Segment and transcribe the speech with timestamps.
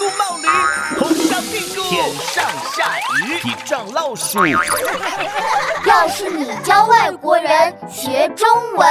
[0.00, 0.48] 鼓冒驴，
[0.98, 4.46] 红烧屁股，天上下雨，地上老鼠。
[5.84, 8.88] 要是你教外国人学中文，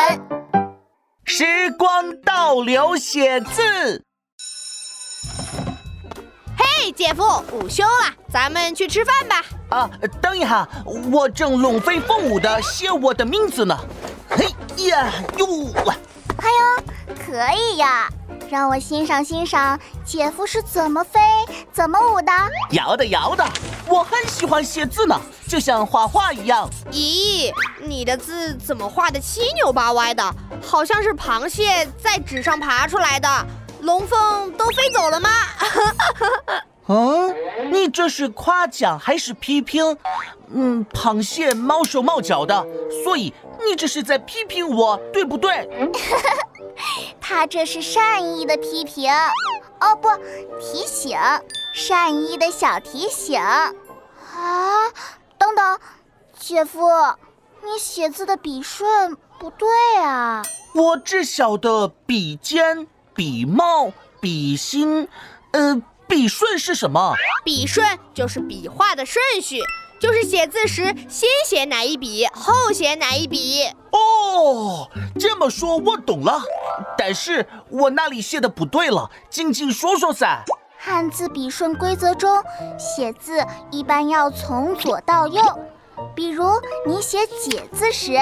[1.25, 4.03] 时光倒流写字。
[6.55, 9.44] 嘿，姐夫，午休了，咱们去吃饭吧。
[9.71, 9.89] 啊，
[10.21, 10.70] 等一下，
[11.12, 13.76] 我正龙飞凤舞的写我的名字呢。
[14.30, 14.46] 嘿
[14.86, 15.48] 呀哟，
[16.38, 16.84] 哎呦，
[17.26, 18.07] 可以呀。
[18.50, 21.20] 让我欣赏欣赏姐夫是怎么飞、
[21.71, 22.31] 怎么舞的。
[22.72, 23.48] 摇的摇的，
[23.88, 26.67] 我很喜欢写字呢，就像画画一样。
[26.91, 30.35] 咦，你的字怎么画的七扭八歪的？
[30.63, 33.30] 好像是螃蟹在纸上爬出来的。
[33.81, 35.30] 龙凤都飞走了吗？
[36.89, 37.35] 嗯，
[37.71, 39.95] 你这是夸奖还是批评？
[40.52, 42.66] 嗯，螃蟹毛手毛脚的，
[43.03, 43.31] 所以
[43.63, 45.70] 你这是在批评我，对不对？
[47.21, 49.11] 他这是善意的批评，
[49.80, 50.09] 哦不，
[50.59, 51.16] 提醒，
[51.73, 53.39] 善意的小提醒。
[53.39, 54.89] 啊，
[55.38, 55.80] 等等，
[56.39, 56.88] 姐夫，
[57.61, 60.42] 你写字的笔顺不对啊。
[60.73, 65.08] 我只晓得笔尖、笔帽、笔心，
[65.52, 67.13] 呃，笔顺是什么？
[67.45, 69.61] 笔顺就是笔画的顺序。
[69.99, 73.65] 就是写字时先写哪一笔，后写哪一笔。
[73.91, 76.41] 哦，这么说我懂了，
[76.97, 79.11] 但是我那里写的不对了？
[79.30, 80.43] 静静说说噻。
[80.77, 82.41] 汉字笔顺规则中，
[82.77, 85.41] 写字一般要从左到右。
[86.15, 86.45] 比如
[86.87, 88.13] 你写“解”字时，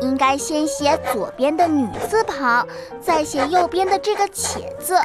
[0.00, 2.66] 应该先写左边的女字旁，
[2.98, 4.98] 再写右边的这个“且”字，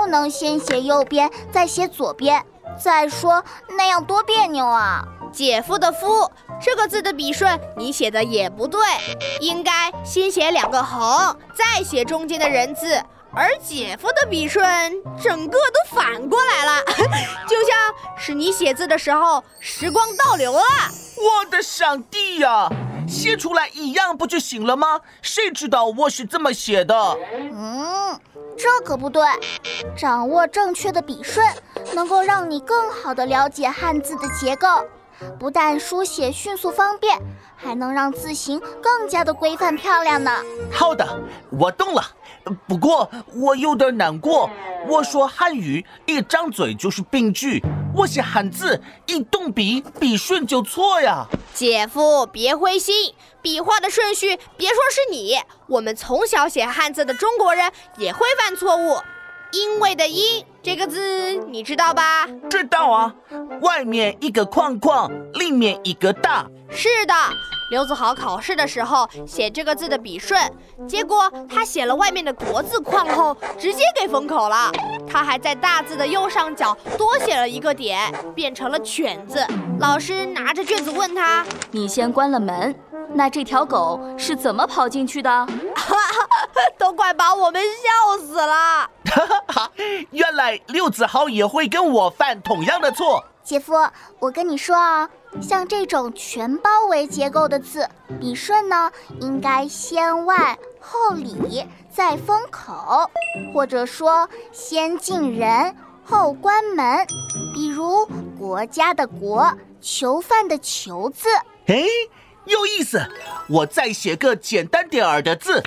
[0.00, 2.42] 不能先写右边再写左边。
[2.82, 3.44] 再说
[3.76, 5.04] 那样多别扭啊！
[5.30, 8.80] 姐夫的“夫”这个字的笔顺，你写的也不对，
[9.40, 12.98] 应该先写两个横，再写中间的人字。
[13.34, 14.64] 而姐夫的笔顺
[15.22, 16.82] 整个都反过来了，
[17.46, 20.62] 就像是你写字的时候时光倒流了。
[20.62, 22.70] 我的上帝呀，
[23.06, 25.02] 写出来一样不就行了吗？
[25.20, 27.18] 谁知道我是怎么写的？
[27.52, 28.18] 嗯，
[28.62, 29.22] 这可不对。
[29.96, 31.46] 掌握正确的笔顺，
[31.94, 34.68] 能够让你更好的了解汉字的结构。
[35.38, 37.18] 不但书写迅速方便，
[37.56, 40.30] 还能让字形更加的规范漂亮呢。
[40.70, 41.06] 好的，
[41.50, 42.02] 我懂了。
[42.66, 44.50] 不过我有点难过。
[44.88, 47.62] 我说汉语一张嘴就是病句，
[47.94, 51.26] 我写汉字一动笔笔顺就错呀。
[51.54, 55.36] 姐夫别灰心，笔画的顺序别说是你，
[55.68, 59.00] 我们从小写汉字的中国人也会犯错误。
[59.52, 62.28] 因为的因这个字你知道吧？
[62.48, 63.14] 知道啊，
[63.62, 66.46] 外面一个框框，里面一个大。
[66.70, 67.14] 是的，
[67.70, 70.40] 刘子豪考试的时候写这个字的笔顺，
[70.88, 74.72] 结果他写了外面的国字框后，直接给封口了。
[75.08, 79.46] 他还在大字的右上角多写了一个点，变成了犬字。
[79.78, 82.74] 老师拿着卷子问他：“你先关了门，
[83.14, 85.46] 那这条狗是怎么跑进去的？”
[86.76, 88.90] 都快把我们笑死了！
[90.10, 93.24] 原来刘子豪也会跟我犯同样的错。
[93.44, 93.74] 姐夫，
[94.18, 95.08] 我跟你说啊，
[95.40, 97.88] 像这种全包围结构的字，
[98.20, 103.10] 笔顺呢应该先外后里再封口，
[103.52, 105.74] 或者说先进人
[106.04, 107.06] 后关门。
[107.54, 108.06] 比如
[108.38, 111.28] 国家的国，囚犯的囚字。
[111.66, 111.84] 哎，
[112.44, 113.00] 有意思！
[113.48, 115.62] 我再写个简单点儿的字。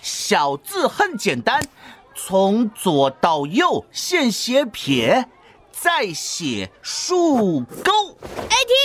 [0.00, 1.62] 小字很简单，
[2.14, 5.28] 从左到右先写撇，
[5.72, 8.16] 再写竖钩。
[8.22, 8.76] 哎，听，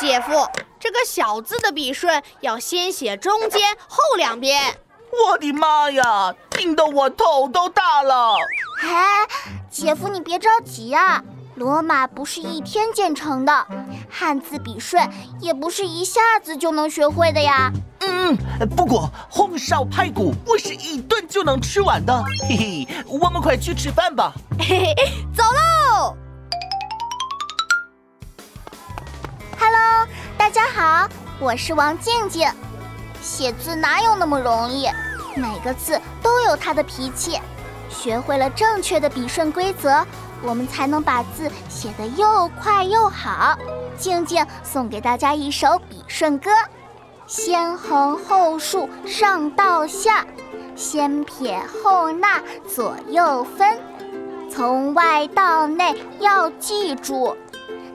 [0.00, 0.48] 姐夫，
[0.80, 4.76] 这个小字的笔顺要先写中间后两边。
[5.28, 8.34] 我的妈呀，听得我头都大了。
[8.82, 9.28] 哎，
[9.70, 11.22] 姐夫你别着急啊，
[11.56, 13.66] 罗马不是一天建成的，
[14.10, 15.06] 汉字笔顺
[15.40, 17.70] 也不是一下子就能学会的呀。
[18.00, 18.36] 嗯，
[18.74, 24.32] 不过红烧排骨我是一顿就能吃完的，嘿嘿，我们快去吃饭吧。
[24.58, 24.94] 嘿嘿，
[25.36, 25.44] 走
[30.54, 31.08] 大家好，
[31.40, 32.46] 我是王静静。
[33.22, 34.86] 写字哪有那么容易？
[35.34, 37.40] 每个字都有它的脾气。
[37.88, 40.04] 学会了正确的笔顺规则，
[40.42, 43.56] 我们才能把字写得又快又好。
[43.96, 46.50] 静静送给大家一首笔顺歌。
[47.26, 50.22] 先横后竖上到下，
[50.76, 53.80] 先撇后捺左右分，
[54.50, 57.34] 从外到内要记住，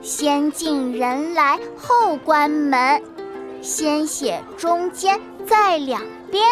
[0.00, 3.02] 先进人来后关门，
[3.60, 6.42] 先写中间再两边，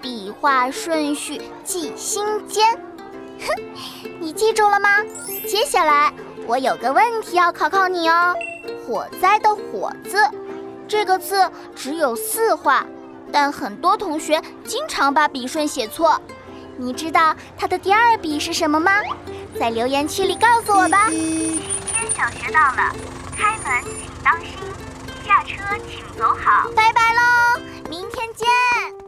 [0.00, 2.64] 笔画顺序记心间，
[3.40, 3.62] 哼，
[4.20, 5.04] 你记住了吗？
[5.48, 6.12] 接下来
[6.46, 8.34] 我有个问题要考考你哦。
[8.86, 10.18] 火灾的“火”字，
[10.88, 12.86] 这个字只有四画，
[13.32, 16.20] 但很多同学经常把笔顺写错。
[16.76, 18.92] 你知道它的第二笔是什么吗？
[19.58, 21.10] 在留言区里告诉我吧。
[22.16, 22.94] 小学到了，
[23.36, 24.58] 开门请当心，
[25.24, 26.70] 下车请走好。
[26.74, 28.99] 拜拜喽，明天见。